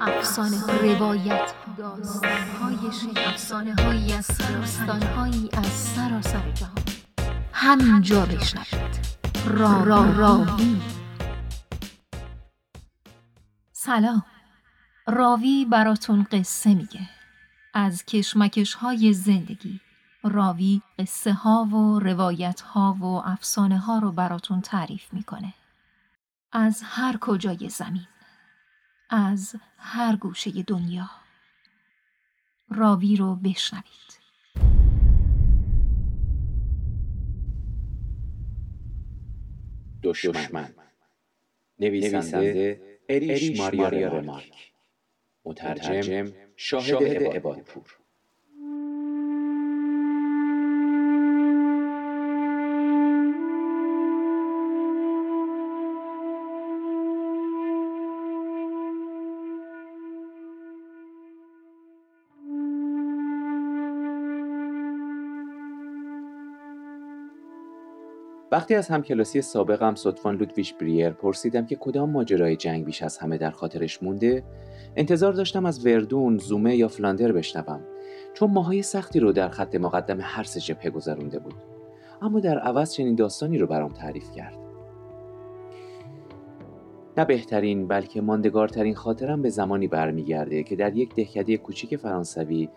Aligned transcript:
افسانه 0.00 0.66
روایت 0.66 1.54
داستان 1.78 2.42
های 2.60 3.26
افسانه 3.26 3.74
هایی 3.74 4.12
از 4.12 4.26
داستان 4.38 5.02
هایی 5.02 5.48
از 5.52 5.66
سراسر 5.66 6.50
جهان 6.50 6.84
همینجا 7.52 8.26
بشنوید. 8.26 9.06
را 9.46 9.84
را 9.84 10.10
راوی. 10.10 10.80
سلام. 13.72 14.24
راوی 15.06 15.66
براتون 15.70 16.26
قصه 16.32 16.74
میگه. 16.74 17.08
از 17.74 18.04
کشمکش 18.04 18.74
های 18.74 19.12
زندگی. 19.12 19.80
راوی 20.24 20.82
قصه 20.98 21.32
ها 21.32 21.64
و 21.64 21.98
روایت 21.98 22.60
ها 22.60 22.96
و 23.00 23.04
افسانه 23.04 23.78
ها 23.78 23.98
رو 23.98 24.12
براتون 24.12 24.60
تعریف 24.60 25.12
می‌کنه. 25.12 25.54
از 26.52 26.82
هر 26.84 27.16
کجای 27.20 27.68
زمین. 27.68 28.06
از 29.10 29.56
هر 29.78 30.16
گوشه 30.16 30.50
دنیا. 30.62 31.10
راوی 32.68 33.16
رو 33.16 33.34
بشنوید. 33.36 34.24
دشمن. 40.02 40.74
نویسنده 41.78 42.80
اریش 43.08 43.60
ماریا 43.74 44.08
رمارک 44.08 44.72
مترجم 45.44 46.32
شاهد 46.56 47.22
عبادپور 47.22 47.98
وقتی 68.54 68.74
از 68.74 68.88
همکلاسی 68.88 69.42
سابقم 69.42 69.94
صدفان 69.94 70.36
لودویش 70.36 70.72
بریر 70.72 71.10
پرسیدم 71.10 71.66
که 71.66 71.76
کدام 71.76 72.10
ماجرای 72.10 72.56
جنگ 72.56 72.84
بیش 72.84 73.02
از 73.02 73.18
همه 73.18 73.38
در 73.38 73.50
خاطرش 73.50 74.02
مونده 74.02 74.44
انتظار 74.96 75.32
داشتم 75.32 75.66
از 75.66 75.86
وردون، 75.86 76.38
زومه 76.38 76.76
یا 76.76 76.88
فلاندر 76.88 77.32
بشنوم 77.32 77.80
چون 78.34 78.50
ماهای 78.50 78.82
سختی 78.82 79.20
رو 79.20 79.32
در 79.32 79.48
خط 79.48 79.74
مقدم 79.74 80.18
هر 80.20 80.42
سه 80.42 80.60
جبهه 80.60 80.90
گذرونده 80.90 81.38
بود. 81.38 81.54
اما 82.22 82.40
در 82.40 82.58
عوض 82.58 82.92
چنین 82.92 83.14
داستانی 83.14 83.58
رو 83.58 83.66
برام 83.66 83.92
تعریف 83.92 84.30
کرد. 84.30 84.58
نه 87.16 87.24
بهترین 87.24 87.88
بلکه 87.88 88.20
ماندگارترین 88.20 88.94
خاطرم 88.94 89.42
به 89.42 89.48
زمانی 89.48 89.88
برمیگرده 89.88 90.62
که 90.62 90.76
در 90.76 90.96
یک 90.96 91.14
دهکده 91.14 91.56
کوچیک 91.56 91.96
فرانسوی 91.96 92.68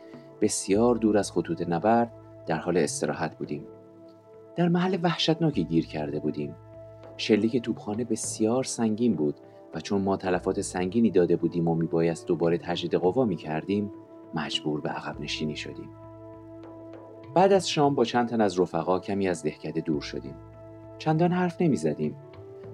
بسیار 0.42 0.96
دور 0.96 1.18
از 1.18 1.32
خطوط 1.32 1.70
نبرد 1.70 2.12
در 2.48 2.58
حال 2.58 2.78
استراحت 2.78 3.38
بودیم. 3.38 3.77
در 4.58 4.68
محل 4.70 4.98
وحشتناکی 5.04 5.64
گیر 5.64 5.86
کرده 5.86 6.20
بودیم. 6.20 6.56
شلیک 7.18 7.62
توپخانه 7.62 8.04
بسیار 8.04 8.64
سنگین 8.64 9.16
بود 9.16 9.36
و 9.74 9.80
چون 9.80 10.02
ما 10.02 10.18
تلفات 10.18 10.62
سنگینی 10.62 11.12
داده 11.12 11.36
بودیم 11.36 11.68
و 11.68 11.76
میبایست 11.76 12.28
دوباره 12.28 12.58
تجدید 12.58 12.96
قوا 12.96 13.26
می 13.26 13.36
کردیم 13.36 13.92
مجبور 14.34 14.82
به 14.82 14.90
عقب 14.90 15.22
نشینی 15.22 15.56
شدیم. 15.56 15.90
بعد 17.36 17.54
از 17.54 17.70
شام 17.70 17.96
با 17.96 18.06
چند 18.06 18.30
تن 18.30 18.42
از 18.42 18.60
رفقا 18.60 19.00
کمی 19.00 19.28
از 19.28 19.44
دهکده 19.44 19.82
دور 19.82 20.02
شدیم. 20.02 20.36
چندان 20.98 21.32
حرف 21.32 21.62
نمی 21.62 21.76
زدیم 21.76 22.16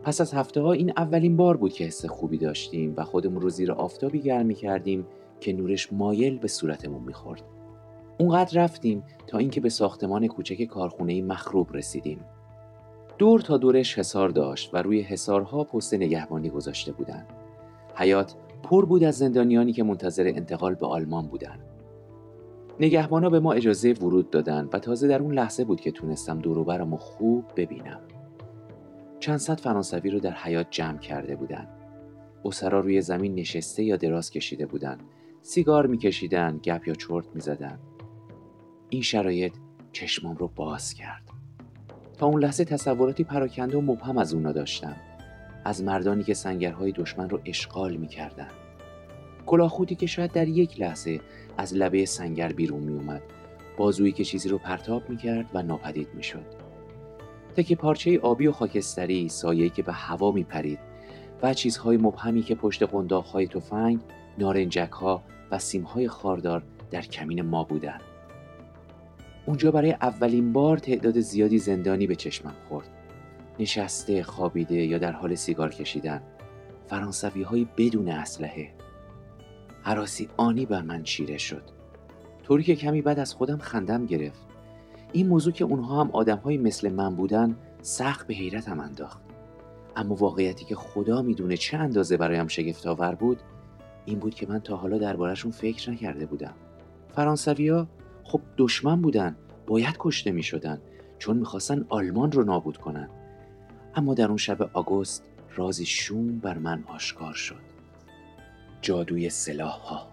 پس 0.04 0.22
از 0.22 0.34
هفته 0.34 0.62
ها 0.62 0.72
این 0.72 0.94
اولین 0.98 1.38
بار 1.38 1.58
بود 1.58 1.74
که 1.74 1.86
حس 1.86 2.06
خوبی 2.06 2.38
داشتیم 2.38 2.94
و 2.98 3.04
خودمون 3.04 3.42
رو 3.42 3.50
زیر 3.50 3.72
آفتابی 3.72 4.22
گرم 4.22 4.46
می 4.46 4.56
کردیم 4.56 5.08
که 5.40 5.54
نورش 5.54 5.94
مایل 5.94 6.38
به 6.40 6.48
صورتمون 6.48 7.04
می‌خورد. 7.04 7.44
اونقدر 8.18 8.64
رفتیم 8.64 9.04
تا 9.28 9.38
اینکه 9.38 9.62
به 9.62 9.70
ساختمان 9.70 10.28
کوچک 10.28 10.64
کارخونه 10.64 11.22
مخروب 11.22 11.68
رسیدیم. 11.74 12.20
دور 13.18 13.42
تا 13.42 13.58
دورش 13.58 14.00
حصار 14.00 14.30
داشت 14.30 14.74
و 14.74 14.78
روی 14.78 15.02
حصارها 15.02 15.64
پست 15.64 15.94
نگهبانی 15.94 16.50
گذاشته 16.50 16.92
بودند. 16.92 17.28
حیات 17.96 18.36
پر 18.64 18.86
بود 18.86 19.04
از 19.04 19.18
زندانیانی 19.18 19.74
که 19.74 19.84
منتظر 19.84 20.28
انتقال 20.36 20.76
به 20.76 20.88
آلمان 20.88 21.28
بودند. 21.28 21.60
نگهبانا 22.80 23.30
به 23.30 23.40
ما 23.40 23.54
اجازه 23.54 23.94
ورود 23.94 24.30
دادن 24.30 24.70
و 24.74 24.80
تازه 24.80 25.08
در 25.08 25.22
اون 25.22 25.34
لحظه 25.34 25.64
بود 25.64 25.82
که 25.82 25.92
تونستم 25.92 26.40
دوروبرم 26.40 26.98
خوب 26.98 27.46
ببینم. 27.56 28.00
چند 29.20 29.38
صد 29.38 29.60
فرانسوی 29.60 30.10
رو 30.10 30.20
در 30.20 30.34
حیات 30.34 30.68
جمع 30.70 30.98
کرده 30.98 31.36
بودند. 31.36 31.68
اسرا 32.46 32.80
روی 32.80 33.02
زمین 33.02 33.36
نشسته 33.36 33.84
یا 33.84 33.96
دراز 33.96 34.32
کشیده 34.32 34.66
بودند. 34.66 35.00
سیگار 35.42 35.88
میکشیدن، 35.88 36.58
گپ 36.64 36.88
یا 36.88 36.94
چرت 36.94 37.26
می‌زدن. 37.36 37.80
این 38.94 39.02
شرایط 39.02 39.54
چشمام 39.92 40.36
رو 40.36 40.52
باز 40.56 40.94
کرد. 40.94 41.24
تا 42.18 42.26
اون 42.26 42.44
لحظه 42.44 42.66
تصوراتی 42.66 43.24
پراکنده 43.24 43.78
و 43.78 43.82
مبهم 43.82 44.18
از 44.18 44.34
اونا 44.34 44.52
داشتم. 44.52 44.96
از 45.66 45.84
مردانی 45.84 46.24
که 46.24 46.34
سنگرهای 46.34 46.92
دشمن 46.92 47.30
رو 47.30 47.40
اشغال 47.46 47.96
می‌کردن. 47.96 48.48
کلاهخودی 49.46 49.96
که 49.96 50.06
شاید 50.06 50.32
در 50.32 50.48
یک 50.48 50.82
لحظه 50.82 51.20
از 51.58 51.74
لبه 51.74 52.06
سنگر 52.06 52.54
بیرون 52.54 52.84
میومد 52.84 53.22
بازویی 53.78 54.12
که 54.12 54.24
چیزی 54.24 54.50
رو 54.50 54.58
پرتاب 54.58 55.10
می‌کرد 55.10 55.46
و 55.54 55.64
ناپدید 55.64 56.08
می‌شد. 56.14 56.46
تک 57.56 57.74
پارچه 57.74 58.20
آبی 58.20 58.48
و 58.48 58.52
خاکستری 58.52 59.30
سایه‌ای 59.30 59.70
که 59.70 59.84
به 59.84 59.94
هوا 59.94 60.32
میپرید 60.32 60.80
و 61.42 61.54
چیزهای 61.54 61.98
مبهمی 61.98 62.42
که 62.42 62.56
پشت 62.56 62.84
قنداقهای 62.84 63.48
تفنگ 63.48 64.00
نارنجک 64.38 64.92
ها 64.92 65.24
و 65.52 65.60
سیمهای 65.60 66.08
خاردار 66.08 66.64
در 66.92 67.02
کمین 67.02 67.42
ما 67.42 67.64
بودند. 67.64 68.02
اونجا 69.46 69.72
برای 69.72 69.92
اولین 69.92 70.54
بار 70.54 70.78
تعداد 70.78 71.20
زیادی 71.20 71.58
زندانی 71.58 72.08
به 72.08 72.16
چشمم 72.16 72.56
خورد. 72.70 72.88
نشسته 73.60 74.24
خوابیده 74.24 74.76
یا 74.76 74.98
در 74.98 75.12
حال 75.12 75.36
سیگار 75.36 75.70
کشیدن. 75.70 76.22
فرانسوی 76.88 77.44
های 77.44 77.68
بدون 77.78 78.10
اسلحه. 78.10 78.74
حراسی 79.84 80.30
آنی 80.38 80.66
بر 80.66 80.82
من 80.82 81.04
چیره 81.04 81.38
شد. 81.38 81.64
طوری 82.44 82.64
که 82.64 82.76
کمی 82.76 83.02
بعد 83.02 83.20
از 83.20 83.34
خودم 83.34 83.58
خندم 83.58 84.06
گرفت. 84.06 84.42
این 85.12 85.28
موضوع 85.28 85.54
که 85.54 85.64
اونها 85.64 86.02
هم 86.02 86.12
آدم 86.12 86.42
مثل 86.46 86.90
من 86.90 87.16
بودن 87.16 87.56
سخت 87.82 88.28
به 88.28 88.34
حیرتم 88.34 88.80
انداخت. 88.80 89.22
اما 89.96 90.16
واقعیتی 90.16 90.66
که 90.66 90.76
خدا 90.76 91.22
می‌دونه 91.22 91.58
چه 91.58 91.78
اندازه 91.78 92.18
برایم 92.18 92.48
شگفتآور 92.48 93.16
بود 93.16 93.40
این 94.06 94.20
بود 94.20 94.36
که 94.36 94.48
من 94.48 94.60
تا 94.60 94.78
حالا 94.78 94.98
دربارهشون 94.98 95.52
فکر 95.52 95.92
نکرده 95.92 96.26
بودم. 96.26 96.54
فرانسویا 97.16 97.88
خب 98.24 98.42
دشمن 98.58 99.02
بودن 99.02 99.36
باید 99.68 99.96
کشته 100.00 100.32
می 100.32 100.44
شدن 100.44 100.82
چون 101.20 101.38
می‌خواستن 101.38 101.86
آلمان 101.90 102.32
رو 102.32 102.44
نابود 102.44 102.78
کنن. 102.78 103.10
اما 103.96 104.14
در 104.14 104.28
اون 104.28 104.38
شب 104.38 104.70
آگوست 104.74 105.24
رازی 105.56 105.86
شوم 105.86 106.40
بر 106.40 106.58
من 106.58 106.84
آشکار 106.88 107.34
شد. 107.34 107.62
جادوی 108.82 109.30
سلاح 109.30 109.80
ها 109.80 110.13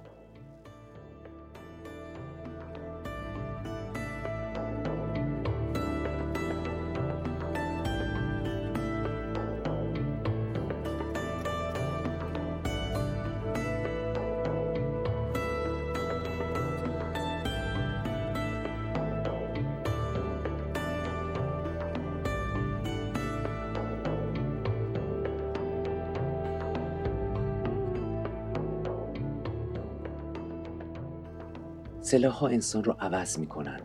ها 32.31 32.49
انسان 32.49 32.85
رو 32.85 32.97
عوض 33.01 33.39
می‌کنن. 33.39 33.81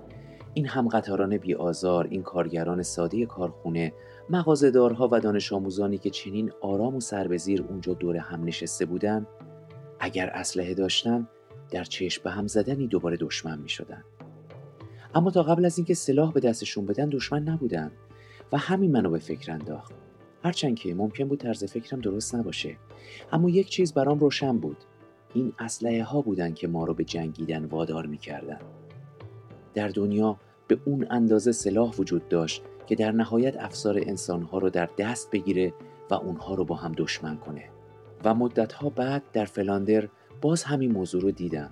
این 0.54 0.68
هم 0.68 0.88
قطاران 0.88 1.38
بی 1.38 1.56
آزار، 1.56 2.08
این 2.12 2.24
کارگران 2.24 2.84
ساده 2.84 3.26
کارخونه، 3.26 3.94
مغازه‌دارها 4.30 5.10
و 5.12 5.20
دانش 5.20 5.54
آموزانی 5.54 5.98
که 5.98 6.10
چنین 6.10 6.52
آرام 6.62 6.96
و 6.96 7.00
سربزیر 7.00 7.66
اونجا 7.70 7.94
دور 7.94 8.18
هم 8.18 8.44
نشسته 8.44 8.86
بودن 8.86 9.28
اگر 10.00 10.30
اسلحه 10.30 10.74
داشتن 10.74 11.28
در 11.72 11.84
چشم 11.84 12.24
به 12.24 12.32
هم 12.32 12.48
زدنی 12.48 12.88
دوباره 12.88 13.18
دشمن 13.18 13.60
می 13.60 13.70
شدن. 13.70 14.04
اما 15.16 15.32
تا 15.32 15.44
قبل 15.44 15.66
از 15.66 15.78
اینکه 15.78 15.94
سلاح 15.94 16.34
به 16.34 16.40
دستشون 16.40 16.86
بدن 16.86 17.10
دشمن 17.10 17.44
نبودن 17.44 17.92
و 18.52 18.58
همین 18.58 18.92
منو 18.92 19.10
به 19.10 19.20
فکر 19.20 19.52
انداخت. 19.52 19.94
هرچند 20.44 20.76
که 20.76 20.96
ممکن 20.96 21.28
بود 21.28 21.40
طرز 21.40 21.64
فکرم 21.64 22.02
درست 22.02 22.36
نباشه 22.36 22.78
اما 23.32 23.50
یک 23.50 23.70
چیز 23.70 23.94
برام 23.94 24.20
روشن 24.20 24.58
بود. 24.58 24.78
این 25.36 25.54
اسلحه 25.60 26.04
ها 26.04 26.22
بودن 26.22 26.54
که 26.54 26.68
ما 26.68 26.84
رو 26.84 26.94
به 26.94 27.04
جنگیدن 27.04 27.66
وادار 27.66 28.06
می‌کردن. 28.06 28.60
در 29.74 29.88
دنیا 29.88 30.38
به 30.68 30.78
اون 30.86 31.08
اندازه 31.10 31.52
سلاح 31.52 31.96
وجود 31.96 32.30
داشت 32.30 32.62
که 32.88 32.96
در 32.96 33.12
نهایت 33.12 33.58
افسار 33.58 33.98
انسانها 33.98 34.58
رو 34.58 34.70
در 34.70 34.90
دست 34.98 35.32
بگیره 35.32 35.74
و 36.10 36.14
اونها 36.14 36.56
رو 36.56 36.66
با 36.66 36.76
هم 36.76 36.94
دشمن 36.98 37.38
کنه. 37.38 37.64
و 38.24 38.36
مدتها 38.36 38.90
بعد 38.90 39.24
در 39.34 39.46
فلاندر 39.46 40.08
باز 40.42 40.64
همین 40.64 40.92
موضوع 40.92 41.22
رو 41.22 41.32
دیدم. 41.32 41.70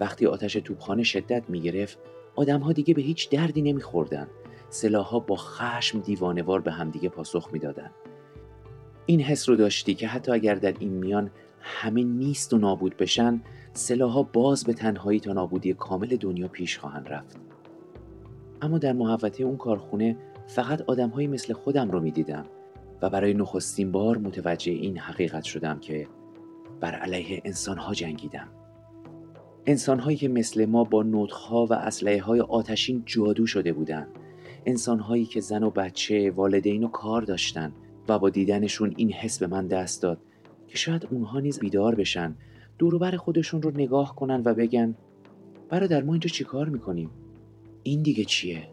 وقتی 0.00 0.26
آتش 0.26 0.52
توپخانه 0.52 1.02
شدت 1.02 1.50
می 1.50 1.60
گرفت 1.60 1.98
آدمها 2.34 2.72
دیگه 2.72 2.94
به 2.94 3.02
هیچ 3.02 3.30
دردی 3.30 3.62
نمیخوردن. 3.62 4.26
سلاحها 4.70 5.18
با 5.18 5.36
خشم 5.36 6.00
دیوانوار 6.00 6.60
به 6.60 6.72
همدیگه 6.72 7.08
پاسخ 7.08 7.48
می‌دادند 7.52 7.90
این 9.06 9.20
حس 9.20 9.48
رو 9.48 9.56
داشتی 9.56 9.94
که 9.94 10.08
حتی 10.08 10.32
اگر 10.32 10.54
در 10.54 10.74
این 10.78 10.90
میان 10.90 11.30
همه 11.60 12.04
نیست 12.04 12.52
و 12.52 12.58
نابود 12.58 12.96
بشن 12.96 13.40
سلاحها 13.72 14.22
باز 14.22 14.64
به 14.64 14.72
تنهایی 14.72 15.20
تا 15.20 15.32
نابودی 15.32 15.74
کامل 15.74 16.16
دنیا 16.16 16.48
پیش 16.48 16.78
خواهند 16.78 17.08
رفت. 17.08 17.40
اما 18.62 18.78
در 18.78 18.92
محوطه 18.92 19.44
اون 19.44 19.56
کارخونه 19.56 20.16
فقط 20.46 20.82
آدمهایی 20.82 21.26
مثل 21.26 21.52
خودم 21.52 21.90
رو 21.90 22.00
می‌دیدم 22.00 22.44
و 23.02 23.10
برای 23.10 23.34
نخستین 23.34 23.92
بار 23.92 24.18
متوجه 24.18 24.72
این 24.72 24.98
حقیقت 24.98 25.44
شدم 25.44 25.78
که 25.78 26.08
بر 26.80 26.94
علیه 26.94 27.42
انسانها 27.44 27.94
جنگیدم. 27.94 28.48
انسانهایی 29.66 30.16
که 30.16 30.28
مثل 30.28 30.66
ما 30.66 30.84
با 30.84 31.02
نطخها 31.02 31.66
و 31.66 31.72
اسلحه 31.72 32.22
های 32.22 32.40
آتشین 32.40 33.02
جادو 33.06 33.46
شده 33.46 33.72
بودند 33.72 34.08
انسانهایی 34.66 35.24
که 35.24 35.40
زن 35.40 35.62
و 35.62 35.70
بچه 35.70 36.30
والدین 36.30 36.84
و 36.84 36.88
کار 36.88 37.22
داشتن 37.22 37.72
و 38.08 38.18
با 38.18 38.30
دیدنشون 38.30 38.94
این 38.96 39.12
حس 39.12 39.38
به 39.38 39.46
من 39.46 39.66
دست 39.66 40.02
داد 40.02 40.18
که 40.70 40.76
شاید 40.76 41.08
اونها 41.10 41.40
نیز 41.40 41.58
بیدار 41.58 41.94
بشن 41.94 42.36
دوروبر 42.78 43.16
خودشون 43.16 43.62
رو 43.62 43.70
نگاه 43.70 44.16
کنن 44.16 44.42
و 44.44 44.54
بگن 44.54 44.94
برادر 45.68 46.02
ما 46.02 46.12
اینجا 46.12 46.28
چیکار 46.28 46.68
می‌کنیم؟ 46.68 47.10
این 47.82 48.02
دیگه 48.02 48.24
چیه؟ 48.24 48.68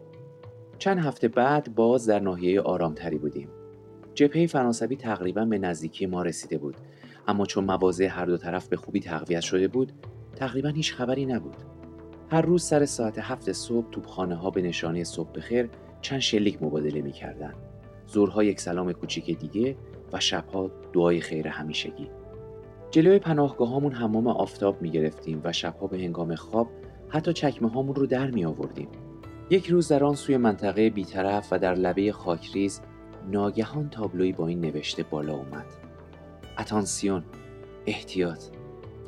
چند 0.78 0.98
هفته 0.98 1.28
بعد 1.28 1.74
باز 1.74 2.06
در 2.06 2.20
ناحیه 2.20 2.60
آرامتری 2.60 3.18
بودیم. 3.18 3.48
جبهه 4.14 4.46
فرانسوی 4.46 4.96
تقریبا 4.96 5.44
به 5.44 5.58
نزدیکی 5.58 6.06
ما 6.06 6.22
رسیده 6.22 6.58
بود. 6.58 6.76
اما 7.28 7.46
چون 7.46 7.64
مواضع 7.64 8.06
هر 8.06 8.26
دو 8.26 8.36
طرف 8.36 8.68
به 8.68 8.76
خوبی 8.76 9.00
تقویت 9.00 9.40
شده 9.40 9.68
بود 9.68 9.92
تقریبا 10.36 10.68
هیچ 10.68 10.94
خبری 10.94 11.26
نبود. 11.26 11.56
هر 12.30 12.42
روز 12.42 12.62
سر 12.62 12.84
ساعت 12.84 13.18
هفت 13.18 13.52
صبح 13.52 13.90
توپخانه 13.90 14.34
ها 14.34 14.50
به 14.50 14.62
نشانه 14.62 15.04
صبح 15.04 15.32
بخیر 15.32 15.70
چند 16.00 16.20
شلیک 16.20 16.62
مبادله 16.62 17.02
می 17.02 17.12
کردن. 17.12 17.54
زورها 18.06 18.44
یک 18.44 18.60
سلام 18.60 18.92
کوچیک 18.92 19.38
دیگه 19.38 19.76
و 20.12 20.20
شبها 20.20 20.70
دعای 20.92 21.20
خیر 21.20 21.48
همیشگی. 21.48 22.10
جلوی 22.90 23.18
پناهگاه 23.18 23.68
هامون 23.68 23.92
حمام 23.92 24.26
آفتاب 24.26 24.82
می 24.82 24.90
گرفتیم 24.90 25.40
و 25.44 25.52
شبها 25.52 25.86
به 25.86 25.98
هنگام 25.98 26.34
خواب 26.34 26.68
حتی 27.08 27.32
چکمه 27.32 27.68
هامون 27.68 27.94
رو 27.94 28.06
در 28.06 28.30
می 28.30 28.44
آوردیم. 28.44 28.88
یک 29.50 29.66
روز 29.66 29.88
در 29.88 30.04
آن 30.04 30.14
سوی 30.14 30.36
منطقه 30.36 30.90
بیطرف 30.90 31.48
و 31.52 31.58
در 31.58 31.74
لبه 31.74 32.12
خاکریز 32.12 32.80
ناگهان 33.30 33.88
تابلوی 33.90 34.32
با 34.32 34.46
این 34.46 34.60
نوشته 34.60 35.02
بالا 35.02 35.34
اومد. 35.34 35.66
اتانسیون 36.58 37.22
احتیاط 37.86 38.44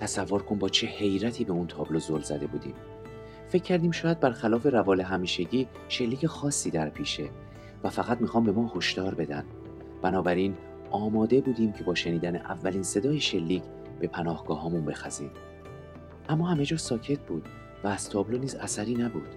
تصور 0.00 0.42
کن 0.42 0.58
با 0.58 0.68
چه 0.68 0.86
حیرتی 0.86 1.44
به 1.44 1.52
اون 1.52 1.66
تابلو 1.66 1.98
زل 1.98 2.20
زده 2.20 2.46
بودیم 2.46 2.74
فکر 3.48 3.62
کردیم 3.62 3.90
شاید 3.90 4.20
برخلاف 4.20 4.66
روال 4.66 5.00
همیشگی 5.00 5.68
شلیک 5.88 6.26
خاصی 6.26 6.70
در 6.70 6.88
پیشه 6.88 7.28
و 7.84 7.90
فقط 7.90 8.20
می‌خوام 8.20 8.44
به 8.44 8.52
ما 8.52 8.72
هشدار 8.76 9.14
بدن 9.14 9.44
بنابراین 10.02 10.54
آماده 10.90 11.40
بودیم 11.40 11.72
که 11.72 11.84
با 11.84 11.94
شنیدن 11.94 12.36
اولین 12.36 12.82
صدای 12.82 13.20
شلیک 13.20 13.62
به 14.00 14.06
پناهگاهامون 14.06 14.84
بخزیم. 14.84 15.30
اما 16.28 16.46
همه 16.46 16.64
جا 16.64 16.76
ساکت 16.76 17.20
بود 17.20 17.48
و 17.84 17.88
از 17.88 18.10
تابلو 18.10 18.38
نیز 18.38 18.54
اثری 18.54 18.94
نبود. 18.94 19.28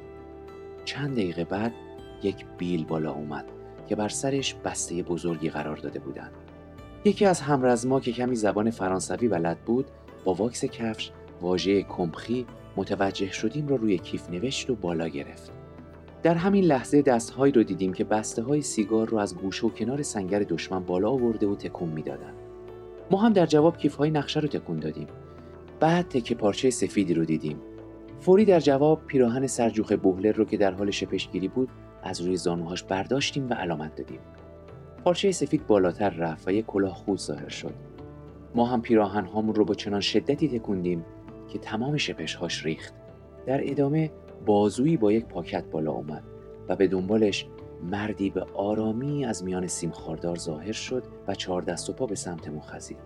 چند 0.85 1.11
دقیقه 1.11 1.44
بعد 1.44 1.73
یک 2.23 2.45
بیل 2.57 2.85
بالا 2.85 3.11
اومد 3.11 3.45
که 3.88 3.95
بر 3.95 4.09
سرش 4.09 4.53
بسته 4.53 5.03
بزرگی 5.03 5.50
قرار 5.50 5.77
داده 5.77 6.00
بودند. 6.00 6.31
یکی 7.05 7.25
از 7.25 7.41
همرزما 7.41 8.00
که 8.00 8.11
کمی 8.11 8.35
زبان 8.35 8.71
فرانسوی 8.71 9.27
بلد 9.27 9.59
بود 9.59 9.85
با 10.23 10.33
واکس 10.33 10.65
کفش 10.65 11.11
واژه 11.41 11.83
کمخی 11.83 12.45
متوجه 12.75 13.31
شدیم 13.31 13.67
را 13.67 13.75
روی 13.75 13.97
کیف 13.97 14.29
نوشت 14.29 14.69
و 14.69 14.75
بالا 14.75 15.07
گرفت. 15.07 15.51
در 16.24 16.36
همین 16.36 16.64
لحظه 16.64 17.02
دستهایی 17.02 17.54
رو 17.54 17.64
دیدیم 17.64 17.94
که 17.94 18.04
بسته 18.04 18.42
های 18.42 18.62
سیگار 18.62 19.08
رو 19.08 19.18
از 19.18 19.38
گوشه 19.38 19.68
و 19.68 19.70
کنار 19.70 20.02
سنگر 20.02 20.40
دشمن 20.40 20.84
بالا 20.84 21.10
آورده 21.10 21.48
و 21.48 21.56
تکون 21.56 21.90
می‌دادند. 21.90 22.36
ما 23.12 23.18
هم 23.18 23.34
در 23.34 23.46
جواب 23.46 23.78
کیف 23.78 23.96
های 23.96 24.12
نقشه 24.12 24.40
رو 24.40 24.48
تکون 24.48 24.80
دادیم. 24.80 25.08
بعد 25.80 26.08
تکه 26.08 26.36
پارچه 26.36 26.70
سفیدی 26.70 27.14
رو 27.14 27.25
دیدیم. 27.25 27.62
فوری 28.20 28.46
در 28.46 28.60
جواب 28.60 29.06
پیراهن 29.08 29.48
سرجوخ 29.48 29.92
بوهلر 29.92 30.31
رو 30.31 30.46
که 30.46 30.58
در 30.58 30.72
حال 30.72 30.92
شپشگیری 30.92 31.48
بود 31.48 31.70
از 32.04 32.22
روی 32.22 32.38
زانوهاش 32.38 32.84
برداشتیم 32.84 33.50
و 33.50 33.54
علامت 33.54 33.96
دادیم. 33.96 34.20
پارچه 35.04 35.31
سفید 35.31 35.68
بالاتر 35.68 36.10
رفت 36.10 36.48
و 36.48 36.52
یک 36.52 36.66
کلاه 36.66 36.94
خود 36.94 37.20
ظاهر 37.20 37.50
شد. 37.50 37.74
ما 38.56 38.66
هم 38.66 38.81
پیراهن 38.81 39.25
هامون 39.25 39.56
رو 39.56 39.66
با 39.66 39.74
چنان 39.74 40.02
شدتی 40.02 40.60
تکوندیم 40.60 41.06
که 41.48 41.60
تمام 41.60 41.98
شپشهاش 41.98 42.66
ریخت 42.66 42.94
در 43.46 43.72
ادامه 43.72 44.12
بازویی 44.45 44.98
با 44.98 45.12
یک 45.12 45.25
پاکت 45.25 45.63
بالا 45.72 45.92
اومد 45.92 46.24
و 46.69 46.75
به 46.75 46.88
دنبالش 46.88 47.45
مردی 47.92 48.30
به 48.30 48.45
آرامی 48.54 49.25
از 49.25 49.44
میان 49.44 49.68
سیم 49.68 49.92
خاردار 49.92 50.36
ظاهر 50.36 50.72
شد 50.72 51.04
و 51.28 51.36
چهار 51.36 51.62
دست 51.62 51.90
و 51.90 51.94
پا 51.94 52.06
به 52.06 52.16
سمت 52.16 52.48
ما 52.48 52.62
خزید. 52.62 52.98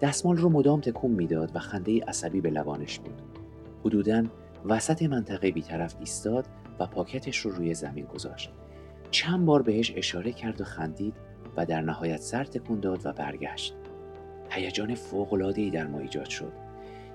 دستمال 0.00 0.36
رو 0.36 0.48
مدام 0.48 0.80
تکون 0.80 1.10
می‌داد 1.10 1.50
و 1.54 1.58
خنده 1.58 2.04
عصبی 2.04 2.40
به 2.40 2.50
لبانش 2.50 2.98
بود. 2.98 3.22
حدوداً 3.84 4.22
وسط 4.64 5.02
منطقه 5.02 5.50
بیطرف 5.50 5.96
ایستاد 6.00 6.46
و 6.78 6.86
پاکتش 6.86 7.38
رو 7.38 7.50
روی 7.50 7.74
زمین 7.74 8.04
گذاشت. 8.04 8.50
چند 9.10 9.46
بار 9.46 9.62
بهش 9.62 9.92
اشاره 9.96 10.32
کرد 10.32 10.60
و 10.60 10.64
خندید 10.64 11.14
و 11.56 11.66
در 11.66 11.80
نهایت 11.80 12.20
سر 12.20 12.44
تکون 12.44 12.80
داد 12.80 13.00
و 13.06 13.12
برگشت. 13.12 13.74
هیجان 14.50 14.94
فوق‌العاده‌ای 14.94 15.70
در 15.70 15.86
ما 15.86 15.98
ایجاد 15.98 16.28
شد. 16.28 16.52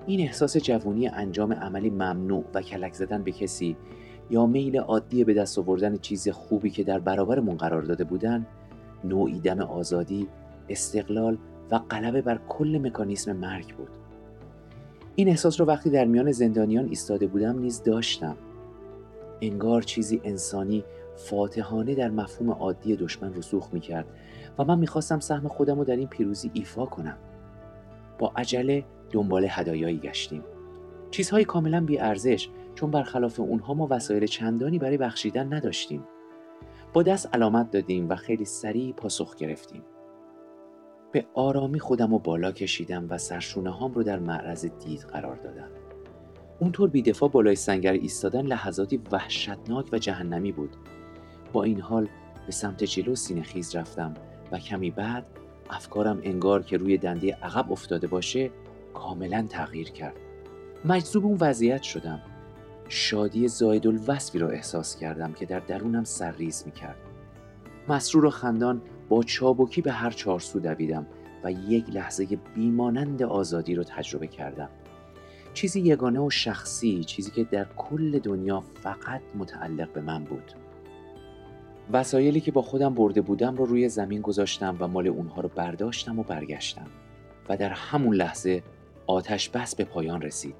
این 0.06 0.20
احساس 0.20 0.56
جوونی 0.56 1.08
انجام 1.08 1.52
عملی 1.52 1.90
ممنوع 1.90 2.44
و 2.54 2.62
کلک 2.62 2.92
زدن 2.92 3.22
به 3.22 3.32
کسی 3.32 3.76
یا 4.30 4.46
میل 4.46 4.78
عادی 4.78 5.24
به 5.24 5.34
دست 5.34 5.58
آوردن 5.58 5.96
چیز 5.96 6.28
خوبی 6.28 6.70
که 6.70 6.84
در 6.84 6.98
برابرمون 6.98 7.56
قرار 7.56 7.82
داده 7.82 8.04
بودن 8.04 8.46
نوعی 9.04 9.40
دم 9.40 9.60
آزادی 9.60 10.28
استقلال 10.68 11.38
و 11.70 11.78
غلبه 11.78 12.22
بر 12.22 12.40
کل 12.48 12.78
مکانیسم 12.82 13.36
مرگ 13.36 13.76
بود. 13.76 13.88
این 15.14 15.28
احساس 15.28 15.60
رو 15.60 15.66
وقتی 15.66 15.90
در 15.90 16.04
میان 16.04 16.32
زندانیان 16.32 16.84
ایستاده 16.88 17.26
بودم 17.26 17.58
نیز 17.58 17.82
داشتم. 17.82 18.36
انگار 19.40 19.82
چیزی 19.82 20.20
انسانی 20.24 20.84
فاتحانه 21.16 21.94
در 21.94 22.10
مفهوم 22.10 22.50
عادی 22.50 22.96
دشمن 22.96 23.34
رسوخ 23.34 23.68
می 23.72 23.80
کرد 23.80 24.06
و 24.58 24.64
من 24.64 24.78
می‌خواستم 24.78 25.20
سهم 25.20 25.48
خودم 25.48 25.78
رو 25.78 25.84
در 25.84 25.96
این 25.96 26.08
پیروزی 26.08 26.50
ایفا 26.54 26.86
کنم. 26.86 27.16
با 28.18 28.32
عجله 28.36 28.84
دنبال 29.10 29.46
هدایایی 29.50 29.98
گشتیم. 29.98 30.44
چیزهای 31.10 31.44
کاملا 31.44 31.80
بی 31.80 31.98
ارزش 31.98 32.48
چون 32.74 32.90
برخلاف 32.90 33.40
اونها 33.40 33.74
ما 33.74 33.86
وسایل 33.90 34.26
چندانی 34.26 34.78
برای 34.78 34.96
بخشیدن 34.96 35.54
نداشتیم. 35.54 36.04
با 36.92 37.02
دست 37.02 37.34
علامت 37.34 37.70
دادیم 37.70 38.08
و 38.08 38.16
خیلی 38.16 38.44
سریع 38.44 38.92
پاسخ 38.92 39.36
گرفتیم. 39.36 39.82
به 41.12 41.26
آرامی 41.34 41.80
خودم 41.80 42.12
رو 42.12 42.18
بالا 42.18 42.52
کشیدم 42.52 43.06
و 43.10 43.18
سرشونه 43.18 43.70
هام 43.70 43.92
رو 43.92 44.02
در 44.02 44.18
معرض 44.18 44.66
دید 44.66 45.00
قرار 45.00 45.36
دادم. 45.36 45.68
اونطور 46.60 46.88
بیدفاع 46.88 47.28
بالای 47.28 47.56
سنگر 47.56 47.92
ایستادن 47.92 48.46
لحظاتی 48.46 49.00
وحشتناک 49.12 49.88
و 49.92 49.98
جهنمی 49.98 50.52
بود. 50.52 50.76
با 51.52 51.62
این 51.62 51.80
حال 51.80 52.08
به 52.46 52.52
سمت 52.52 52.84
جلو 52.84 53.14
سینه 53.14 53.42
خیز 53.42 53.76
رفتم 53.76 54.14
و 54.52 54.58
کمی 54.58 54.90
بعد 54.90 55.26
افکارم 55.70 56.20
انگار 56.22 56.62
که 56.62 56.76
روی 56.76 56.98
دنده 56.98 57.34
عقب 57.34 57.72
افتاده 57.72 58.06
باشه 58.06 58.50
کاملا 58.96 59.46
تغییر 59.48 59.90
کرد. 59.90 60.16
مجذوب 60.84 61.24
اون 61.24 61.36
وضعیت 61.40 61.82
شدم. 61.82 62.20
شادی 62.88 63.48
زاید 63.48 63.86
الوصفی 63.86 64.38
را 64.38 64.48
احساس 64.48 64.96
کردم 64.96 65.32
که 65.32 65.46
در 65.46 65.60
درونم 65.60 66.04
سرریز 66.04 66.62
می 66.66 66.72
کرد 66.72 66.96
مسرور 67.88 68.24
و 68.24 68.30
خندان 68.30 68.82
با 69.08 69.22
چابکی 69.22 69.82
به 69.82 69.92
هر 69.92 70.10
چارسو 70.10 70.60
دویدم 70.60 71.06
و 71.44 71.52
یک 71.52 71.90
لحظه 71.90 72.26
بیمانند 72.54 73.22
آزادی 73.22 73.74
رو 73.74 73.84
تجربه 73.84 74.26
کردم. 74.26 74.68
چیزی 75.54 75.80
یگانه 75.80 76.20
و 76.20 76.30
شخصی 76.30 77.04
چیزی 77.04 77.30
که 77.30 77.44
در 77.44 77.66
کل 77.76 78.18
دنیا 78.18 78.60
فقط 78.82 79.20
متعلق 79.34 79.92
به 79.92 80.00
من 80.00 80.24
بود. 80.24 80.52
وسایلی 81.92 82.40
که 82.40 82.52
با 82.52 82.62
خودم 82.62 82.94
برده 82.94 83.20
بودم 83.20 83.56
رو 83.56 83.64
روی 83.64 83.88
زمین 83.88 84.20
گذاشتم 84.20 84.76
و 84.80 84.88
مال 84.88 85.06
اونها 85.06 85.40
رو 85.40 85.48
برداشتم 85.48 86.18
و 86.18 86.22
برگشتم. 86.22 86.86
و 87.48 87.56
در 87.56 87.70
همون 87.70 88.14
لحظه 88.14 88.62
آتش 89.06 89.48
بس 89.48 89.74
به 89.74 89.84
پایان 89.84 90.22
رسید. 90.22 90.54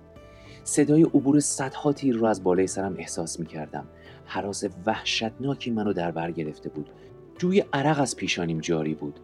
صدای 0.65 1.03
عبور 1.03 1.41
صدها 1.41 1.93
تیر 1.93 2.17
رو 2.17 2.27
از 2.27 2.45
بالای 2.45 2.67
سرم 2.67 2.95
احساس 2.99 3.41
می 3.41 3.47
کردم 3.47 3.87
حراس 4.25 4.65
وحشتناکی 4.87 5.71
منو 5.71 5.93
در 5.93 6.11
بر 6.11 6.31
گرفته 6.31 6.69
بود. 6.69 6.91
جوی 7.39 7.65
عرق 7.73 8.01
از 8.01 8.17
پیشانیم 8.17 8.61
جاری 8.61 8.95
بود. 8.95 9.21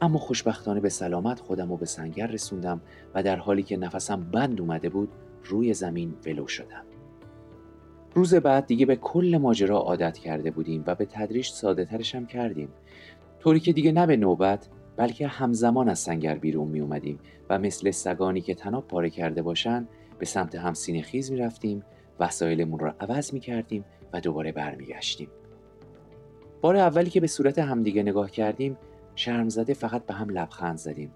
اما 0.00 0.18
خوشبختانه 0.18 0.80
به 0.80 0.88
سلامت 0.88 1.40
خودم 1.40 1.68
رو 1.70 1.76
به 1.76 1.86
سنگر 1.86 2.26
رسوندم 2.26 2.80
و 3.14 3.22
در 3.22 3.36
حالی 3.36 3.62
که 3.62 3.76
نفسم 3.76 4.20
بند 4.20 4.60
اومده 4.60 4.88
بود 4.88 5.08
روی 5.44 5.74
زمین 5.74 6.14
ولو 6.26 6.46
شدم. 6.46 6.84
روز 8.14 8.34
بعد 8.34 8.66
دیگه 8.66 8.86
به 8.86 8.96
کل 8.96 9.38
ماجرا 9.42 9.78
عادت 9.78 10.18
کرده 10.18 10.50
بودیم 10.50 10.84
و 10.86 10.94
به 10.94 11.04
تدریج 11.04 11.46
ساده 11.46 11.84
ترشم 11.84 12.26
کردیم. 12.26 12.68
طوری 13.40 13.60
که 13.60 13.72
دیگه 13.72 13.92
نه 13.92 14.06
به 14.06 14.16
نوبت 14.16 14.68
بلکه 14.96 15.26
همزمان 15.26 15.88
از 15.88 15.98
سنگر 15.98 16.34
بیرون 16.34 16.68
می 16.68 16.80
اومدیم 16.80 17.18
و 17.50 17.58
مثل 17.58 17.90
سگانی 17.90 18.40
که 18.40 18.54
تناب 18.54 18.88
پاره 18.88 19.10
کرده 19.10 19.42
باشن 19.42 19.88
به 20.18 20.26
سمت 20.26 20.54
همسین 20.54 21.02
خیز 21.02 21.30
می 21.30 21.36
رفتیم 21.36 21.82
وسایلمون 22.20 22.78
رو 22.78 22.92
عوض 23.00 23.34
می 23.34 23.40
کردیم 23.40 23.84
و 24.12 24.20
دوباره 24.20 24.52
برمیگشتیم. 24.52 25.28
بار 26.60 26.76
اولی 26.76 27.10
که 27.10 27.20
به 27.20 27.26
صورت 27.26 27.58
همدیگه 27.58 28.02
نگاه 28.02 28.30
کردیم 28.30 28.76
شرم 29.14 29.48
زده 29.48 29.74
فقط 29.74 30.06
به 30.06 30.14
هم 30.14 30.28
لبخند 30.28 30.76
زدیم. 30.76 31.12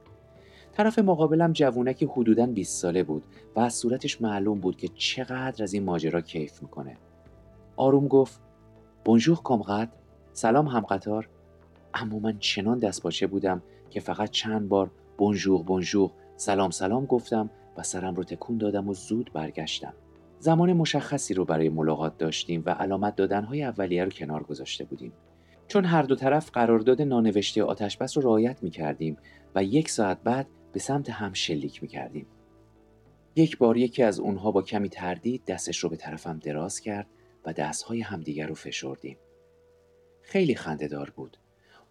طرف 0.72 0.98
مقابلم 0.98 1.52
جوونکی 1.52 2.06
حدوداً 2.06 2.46
20 2.46 2.82
ساله 2.82 3.02
بود 3.02 3.24
و 3.56 3.60
از 3.60 3.74
صورتش 3.74 4.22
معلوم 4.22 4.60
بود 4.60 4.76
که 4.76 4.88
چقدر 4.88 5.62
از 5.62 5.74
این 5.74 5.84
ماجرا 5.84 6.20
کیف 6.20 6.62
می‌کنه. 6.62 6.96
آروم 7.76 8.08
گفت 8.08 8.40
بونژور 9.04 9.36
کامقد 9.36 9.88
سلام 10.32 10.66
هم 10.66 10.80
قطار 10.80 11.28
اما 11.96 12.18
من 12.18 12.38
چنان 12.38 12.78
دستپاچه 12.78 13.26
بودم 13.26 13.62
که 13.90 14.00
فقط 14.00 14.30
چند 14.30 14.68
بار 14.68 14.90
بونژور 15.18 15.62
بونژور 15.62 16.10
سلام 16.36 16.70
سلام 16.70 17.06
گفتم 17.06 17.50
و 17.76 17.82
سرم 17.82 18.14
رو 18.14 18.24
تکون 18.24 18.58
دادم 18.58 18.88
و 18.88 18.94
زود 18.94 19.30
برگشتم 19.32 19.92
زمان 20.38 20.72
مشخصی 20.72 21.34
رو 21.34 21.44
برای 21.44 21.68
ملاقات 21.68 22.18
داشتیم 22.18 22.62
و 22.66 22.70
علامت 22.70 23.16
دادنهای 23.16 23.62
اولیه 23.62 24.04
رو 24.04 24.10
کنار 24.10 24.42
گذاشته 24.42 24.84
بودیم 24.84 25.12
چون 25.68 25.84
هر 25.84 26.02
دو 26.02 26.14
طرف 26.14 26.50
قرارداد 26.50 27.02
نانوشته 27.02 27.62
آتشبس 27.62 28.16
رو 28.16 28.22
رعایت 28.22 28.62
می 28.62 28.70
کردیم 28.70 29.16
و 29.54 29.64
یک 29.64 29.90
ساعت 29.90 30.22
بعد 30.22 30.46
به 30.72 30.80
سمت 30.80 31.10
هم 31.10 31.32
شلیک 31.32 31.82
می 31.82 31.88
کردیم. 31.88 32.26
یک 33.36 33.58
بار 33.58 33.76
یکی 33.76 34.02
از 34.02 34.20
اونها 34.20 34.50
با 34.50 34.62
کمی 34.62 34.88
تردید 34.88 35.44
دستش 35.44 35.78
رو 35.78 35.88
به 35.88 35.96
طرفم 35.96 36.38
دراز 36.38 36.80
کرد 36.80 37.06
و 37.44 37.52
دستهای 37.52 38.00
همدیگر 38.00 38.46
رو 38.46 38.54
فشردیم. 38.54 39.18
خیلی 40.22 40.54
خندهدار 40.54 41.12
بود. 41.16 41.36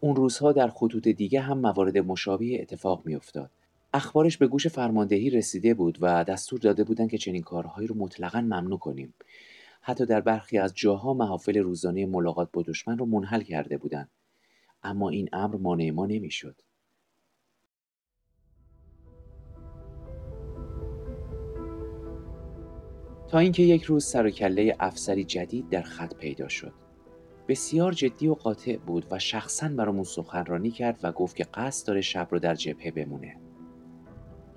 اون 0.05 0.15
روزها 0.15 0.51
در 0.51 0.67
خطوط 0.67 1.07
دیگه 1.07 1.41
هم 1.41 1.57
موارد 1.57 1.97
مشابه 1.97 2.61
اتفاق 2.61 3.01
میافتاد. 3.05 3.51
اخبارش 3.93 4.37
به 4.37 4.47
گوش 4.47 4.67
فرماندهی 4.67 5.29
رسیده 5.29 5.73
بود 5.73 5.97
و 6.01 6.23
دستور 6.23 6.59
داده 6.59 6.83
بودند 6.83 7.09
که 7.09 7.17
چنین 7.17 7.41
کارهایی 7.41 7.87
رو 7.87 7.95
مطلقا 7.97 8.41
ممنوع 8.41 8.79
کنیم. 8.79 9.13
حتی 9.81 10.05
در 10.05 10.21
برخی 10.21 10.57
از 10.57 10.73
جاها 10.75 11.13
محافل 11.13 11.57
روزانه 11.57 12.05
ملاقات 12.05 12.49
با 12.53 12.61
دشمن 12.61 12.97
رو 12.97 13.05
منحل 13.05 13.41
کرده 13.41 13.77
بودند. 13.77 14.09
اما 14.83 15.09
این 15.09 15.29
امر 15.33 15.55
مانع 15.55 15.91
ما 15.91 16.05
نمی‌شد. 16.05 16.61
تا 23.27 23.39
اینکه 23.39 23.63
یک 23.63 23.83
روز 23.83 24.05
سر 24.05 24.25
و 24.25 24.29
کله 24.29 24.75
افسری 24.79 25.23
جدید 25.23 25.69
در 25.69 25.81
خط 25.81 26.15
پیدا 26.15 26.47
شد. 26.47 26.84
بسیار 27.47 27.91
جدی 27.91 28.27
و 28.27 28.33
قاطع 28.33 28.77
بود 28.77 29.05
و 29.11 29.19
شخصا 29.19 29.67
برامون 29.67 30.03
سخنرانی 30.03 30.71
کرد 30.71 30.99
و 31.03 31.11
گفت 31.11 31.35
که 31.35 31.43
قصد 31.43 31.87
داره 31.87 32.01
شب 32.01 32.27
رو 32.31 32.39
در 32.39 32.55
جبهه 32.55 32.91
بمونه. 32.91 33.37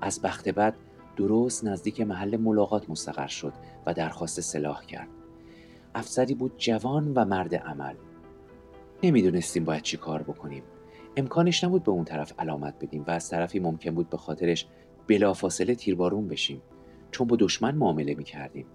از 0.00 0.22
بخت 0.22 0.48
بعد 0.48 0.74
درست 1.16 1.64
نزدیک 1.64 2.00
محل 2.00 2.36
ملاقات 2.36 2.90
مستقر 2.90 3.26
شد 3.26 3.52
و 3.86 3.94
درخواست 3.94 4.40
سلاح 4.40 4.84
کرد. 4.84 5.08
افسری 5.94 6.34
بود 6.34 6.52
جوان 6.58 7.12
و 7.14 7.24
مرد 7.24 7.54
عمل. 7.54 7.94
نمی‌دونستیم 9.02 9.64
باید 9.64 9.82
چی 9.82 9.96
کار 9.96 10.22
بکنیم. 10.22 10.62
امکانش 11.16 11.64
نبود 11.64 11.84
به 11.84 11.90
اون 11.90 12.04
طرف 12.04 12.32
علامت 12.38 12.74
بدیم 12.80 13.04
و 13.06 13.10
از 13.10 13.30
طرفی 13.30 13.58
ممکن 13.58 13.90
بود 13.90 14.10
به 14.10 14.16
خاطرش 14.16 14.66
بلافاصله 15.08 15.74
تیربارون 15.74 16.28
بشیم 16.28 16.62
چون 17.10 17.26
با 17.26 17.36
دشمن 17.36 17.74
معامله 17.74 18.14
می 18.14 18.24
کردیم. 18.24 18.66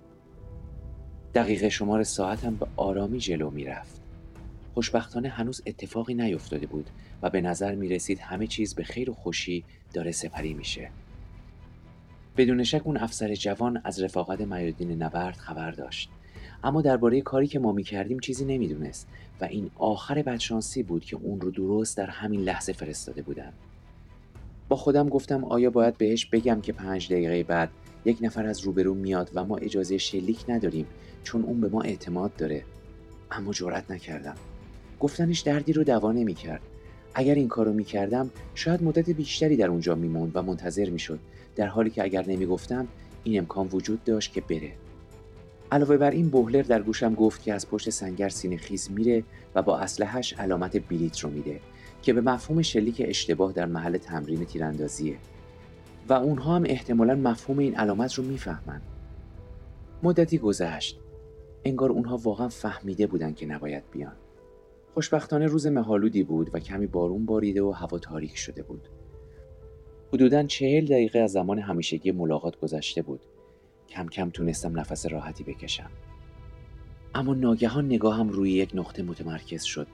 دقیقه 1.36 1.70
شمار 1.70 2.04
ساعتم 2.04 2.56
به 2.56 2.68
آرامی 2.78 3.20
جلو 3.20 3.50
می 3.50 3.64
رفت. 3.64 4.03
خوشبختانه 4.74 5.30
هنوز 5.30 5.62
اتفاقی 5.66 6.14
نیفتاده 6.14 6.68
بود 6.68 6.90
و 7.22 7.30
به 7.30 7.42
نظر 7.42 7.76
می 7.76 7.90
رسید 7.90 8.20
همه 8.20 8.48
چیز 8.48 8.76
به 8.76 8.84
خیر 8.84 9.10
و 9.10 9.14
خوشی 9.14 9.64
داره 9.94 10.12
سپری 10.12 10.54
میشه. 10.54 10.90
بدون 12.38 12.64
شک 12.64 12.82
اون 12.84 12.98
افسر 12.98 13.36
جوان 13.36 13.82
از 13.84 14.04
رفاقت 14.04 14.42
میادین 14.42 15.04
نبرد 15.04 15.36
خبر 15.36 15.72
داشت. 15.72 16.10
اما 16.64 16.82
درباره 16.82 17.22
کاری 17.22 17.48
که 17.48 17.60
ما 17.60 17.72
می 17.72 17.84
کردیم 17.84 18.20
چیزی 18.20 18.46
نمی‌دونست 18.46 19.08
و 19.42 19.46
این 19.46 19.72
آخر 19.76 20.22
بدشانسی 20.22 20.84
بود 20.84 21.06
که 21.06 21.16
اون 21.16 21.42
رو 21.42 21.52
درست 21.52 21.98
در 21.98 22.10
همین 22.10 22.42
لحظه 22.42 22.74
فرستاده 22.74 23.22
بودن. 23.22 23.54
با 24.70 24.76
خودم 24.76 25.10
گفتم 25.10 25.44
آیا 25.44 25.70
باید 25.70 25.98
بهش 25.98 26.26
بگم 26.26 26.62
که 26.62 26.74
پنج 26.74 27.14
دقیقه 27.14 27.44
بعد 27.44 27.70
یک 28.06 28.18
نفر 28.22 28.46
از 28.46 28.60
روبرو 28.60 28.94
میاد 28.94 29.32
و 29.34 29.46
ما 29.46 29.58
اجازه 29.58 29.98
شلیک 29.98 30.46
نداریم 30.48 30.86
چون 31.24 31.44
اون 31.44 31.62
به 31.62 31.70
ما 31.70 31.82
اعتماد 31.82 32.36
داره 32.36 32.64
اما 33.32 33.54
جرأت 33.54 33.92
نکردم 33.92 34.36
گفتنش 35.04 35.40
دردی 35.40 35.74
رو 35.74 35.84
دوا 35.84 36.12
نمی‌کرد. 36.12 36.62
اگر 37.14 37.36
این 37.36 37.48
کارو 37.48 37.74
می‌کردم 37.74 38.30
شاید 38.56 38.84
مدت 38.84 39.10
بیشتری 39.10 39.56
در 39.56 39.68
اونجا 39.68 39.96
میموند 39.96 40.32
و 40.36 40.42
منتظر 40.42 40.90
می‌شد. 40.90 41.20
در 41.56 41.68
حالی 41.68 41.90
که 41.90 42.04
اگر 42.04 42.26
نمی‌گفتم 42.28 42.88
این 43.24 43.40
امکان 43.40 43.68
وجود 43.68 44.04
داشت 44.04 44.34
که 44.34 44.42
بره. 44.42 44.72
علاوه 45.72 45.98
بر 45.98 46.12
این 46.12 46.30
بوهلر 46.30 46.62
در 46.62 46.82
گوشم 46.82 47.16
گفت 47.16 47.44
که 47.44 47.54
از 47.54 47.70
پشت 47.70 47.90
سنگر 47.90 48.30
سینه 48.30 48.58
خیز 48.58 48.92
میره 48.92 49.24
و 49.56 49.62
با 49.62 49.78
اسلحهش 49.78 50.34
علامت 50.34 50.88
بلیت 50.90 51.20
رو 51.20 51.30
میده 51.30 51.60
که 52.02 52.14
به 52.14 52.22
مفهوم 52.22 52.62
شلیک 52.62 53.02
اشتباه 53.06 53.54
در 53.54 53.66
محل 53.66 53.98
تمرین 53.98 54.46
تیراندازیه. 54.46 55.18
و 56.10 56.14
اونها 56.14 56.56
هم 56.56 56.64
احتمالا 56.66 57.16
مفهوم 57.16 57.60
این 57.60 57.76
علامت 57.76 58.14
رو 58.14 58.24
می‌فهمن. 58.24 58.82
مدتی 60.04 60.38
گذشت. 60.38 61.00
انگار 61.66 61.92
اونها 61.92 62.18
واقعا 62.18 62.50
فهمیده 62.50 63.08
بودن 63.08 63.34
که 63.34 63.46
نباید 63.46 63.84
بیان. 63.92 64.14
خوشبختانه 64.94 65.46
روز 65.46 65.68
مهالودی 65.68 66.24
بود 66.24 66.50
و 66.54 66.60
کمی 66.60 66.88
بارون 66.88 67.26
باریده 67.26 67.62
و 67.62 67.72
هوا 67.72 68.00
تاریک 68.00 68.38
شده 68.38 68.64
بود. 68.64 68.88
حدودا 70.14 70.44
چهل 70.44 70.86
دقیقه 70.86 71.20
از 71.20 71.32
زمان 71.32 71.60
همیشگی 71.60 72.12
ملاقات 72.12 72.60
گذشته 72.60 73.02
بود. 73.02 73.20
کم 73.90 74.08
کم 74.08 74.30
تونستم 74.30 74.80
نفس 74.80 75.06
راحتی 75.06 75.44
بکشم. 75.44 75.90
اما 77.16 77.34
ناگهان 77.34 77.86
نگاهم 77.86 78.30
روی 78.30 78.52
یک 78.52 78.72
نقطه 78.74 79.04
متمرکز 79.04 79.64
شد. 79.64 79.88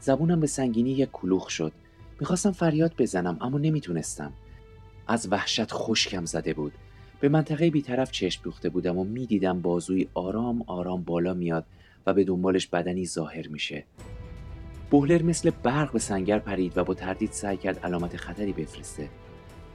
زبونم 0.00 0.40
به 0.40 0.46
سنگینی 0.46 0.90
یک 0.90 1.08
کلوخ 1.12 1.50
شد. 1.50 1.72
می‌خواستم 2.20 2.52
فریاد 2.52 2.92
بزنم 2.98 3.38
اما 3.40 3.58
نمی‌تونستم. 3.58 4.32
از 5.06 5.28
وحشت 5.30 5.72
خشکم 5.72 6.24
زده 6.24 6.54
بود. 6.54 6.72
به 7.20 7.28
منطقه 7.28 7.70
بیطرف 7.70 8.10
چشم 8.10 8.42
دوخته 8.44 8.68
بودم 8.68 8.98
و 8.98 9.04
می‌دیدم 9.04 9.60
بازوی 9.62 10.08
آرام 10.14 10.62
آرام 10.66 11.02
بالا 11.02 11.34
میاد 11.34 11.64
و 12.06 12.14
به 12.14 12.24
دنبالش 12.24 12.66
بدنی 12.66 13.06
ظاهر 13.06 13.48
میشه. 13.48 13.84
بوهلر 14.90 15.22
مثل 15.22 15.50
برق 15.50 15.92
به 15.92 15.98
سنگر 15.98 16.38
پرید 16.38 16.78
و 16.78 16.84
با 16.84 16.94
تردید 16.94 17.32
سعی 17.32 17.56
کرد 17.56 17.78
علامت 17.78 18.16
خطری 18.16 18.52
بفرسته. 18.52 19.08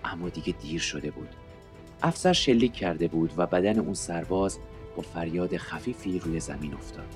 اما 0.04 0.30
دیگه 0.30 0.54
دیر 0.62 0.82
شده 0.82 1.12
بود. 1.12 1.30
افسر 2.04 2.34
شلیک 2.34 2.74
کرده 2.74 3.08
بود 3.08 3.34
و 3.38 3.46
بدن 3.46 3.80
اون 3.80 3.94
سرباز 3.94 4.60
با 4.96 5.04
فریاد 5.04 5.58
خفیفی 5.58 6.20
روی 6.20 6.40
زمین 6.40 6.74
افتاد. 6.74 7.16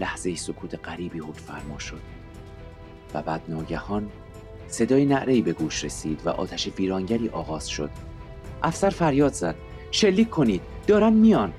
لحظه 0.00 0.34
سکوت 0.34 0.88
غریبی 0.88 1.18
حکم 1.18 1.32
فرما 1.32 1.78
شد. 1.78 2.00
و 3.14 3.22
بعد 3.22 3.40
ناگهان 3.48 4.10
صدای 4.68 5.04
نعرهی 5.04 5.42
به 5.42 5.52
گوش 5.52 5.84
رسید 5.84 6.20
و 6.24 6.28
آتش 6.28 6.68
ویرانگری 6.78 7.28
آغاز 7.28 7.68
شد. 7.68 7.90
افسر 8.62 8.90
فریاد 8.90 9.32
زد. 9.32 9.54
شلیک 9.90 10.30
کنید. 10.30 10.62
دارن 10.86 11.12
میان. 11.12 11.52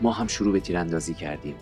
ما 0.00 0.12
هم 0.12 0.26
شروع 0.26 0.52
به 0.52 0.60
تیراندازی 0.60 1.14
کردیم. 1.14 1.54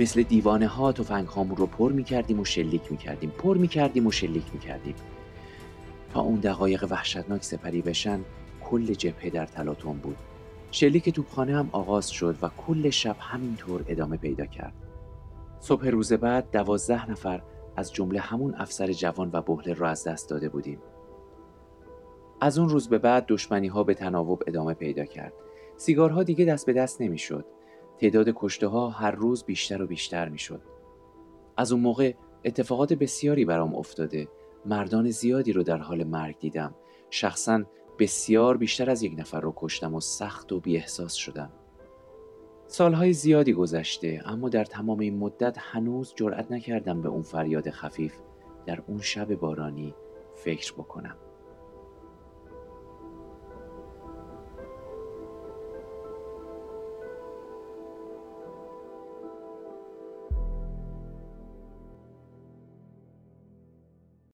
مثل 0.00 0.22
دیوانه 0.22 0.66
ها 0.66 0.92
تفنگ 0.92 1.26
هامون 1.26 1.56
رو 1.56 1.66
پر 1.66 1.92
می 1.92 2.04
کردیم 2.04 2.40
و 2.40 2.44
شلیک 2.44 2.92
می 2.92 2.96
کردیم 2.96 3.30
پر 3.30 3.56
می 3.56 3.68
کردیم 3.68 4.06
و 4.06 4.10
شلیک 4.10 4.44
می 4.52 4.60
کردیم 4.60 4.94
تا 6.12 6.20
اون 6.20 6.40
دقایق 6.40 6.86
وحشتناک 6.90 7.44
سپری 7.44 7.82
بشن 7.82 8.20
کل 8.64 8.94
جبهه 8.94 9.30
در 9.30 9.46
تلاطم 9.46 9.92
بود. 9.92 10.16
شلیک 10.70 11.10
توپخانه 11.10 11.56
هم 11.56 11.68
آغاز 11.72 12.10
شد 12.10 12.36
و 12.42 12.50
کل 12.66 12.90
شب 12.90 13.16
همینطور 13.18 13.84
ادامه 13.88 14.16
پیدا 14.16 14.46
کرد. 14.46 14.72
صبح 15.60 15.88
روز 15.88 16.12
بعد 16.12 16.50
دوازده 16.52 17.10
نفر 17.10 17.42
از 17.76 17.92
جمله 17.92 18.20
همون 18.20 18.54
افسر 18.54 18.92
جوان 18.92 19.30
و 19.32 19.42
بهله 19.42 19.74
را 19.74 19.88
از 19.88 20.04
دست 20.04 20.30
داده 20.30 20.48
بودیم. 20.48 20.78
از 22.40 22.58
اون 22.58 22.68
روز 22.68 22.88
به 22.88 22.98
بعد 22.98 23.26
دشمنی 23.28 23.68
ها 23.68 23.84
به 23.84 23.94
تناوب 23.94 24.42
ادامه 24.46 24.74
پیدا 24.74 25.04
کرد. 25.04 25.32
سیگارها 25.76 26.22
دیگه 26.22 26.44
دست 26.44 26.66
به 26.66 26.72
دست 26.72 27.00
نمی‌شد. 27.00 27.44
تعداد 28.00 28.32
کشته 28.36 28.66
ها 28.66 28.88
هر 28.88 29.10
روز 29.10 29.44
بیشتر 29.44 29.82
و 29.82 29.86
بیشتر 29.86 30.28
می‌شد. 30.28 30.62
از 31.56 31.72
اون 31.72 31.80
موقع 31.80 32.12
اتفاقات 32.44 32.92
بسیاری 32.92 33.44
برام 33.44 33.74
افتاده. 33.74 34.28
مردان 34.66 35.10
زیادی 35.10 35.52
رو 35.52 35.62
در 35.62 35.76
حال 35.76 36.04
مرگ 36.04 36.38
دیدم. 36.38 36.74
شخصا 37.10 37.62
بسیار 37.98 38.56
بیشتر 38.56 38.90
از 38.90 39.02
یک 39.02 39.14
نفر 39.18 39.40
رو 39.40 39.52
کشتم 39.56 39.94
و 39.94 40.00
سخت 40.00 40.52
و 40.52 40.60
بی 40.60 40.76
احساس 40.76 41.14
شدم. 41.14 41.50
سالهای 42.66 43.12
زیادی 43.12 43.52
گذشته 43.52 44.22
اما 44.24 44.48
در 44.48 44.64
تمام 44.64 44.98
این 44.98 45.18
مدت 45.18 45.56
هنوز 45.58 46.12
جرأت 46.16 46.52
نکردم 46.52 47.02
به 47.02 47.08
اون 47.08 47.22
فریاد 47.22 47.70
خفیف 47.70 48.14
در 48.66 48.82
اون 48.86 49.00
شب 49.00 49.34
بارانی 49.34 49.94
فکر 50.34 50.72
بکنم. 50.72 51.16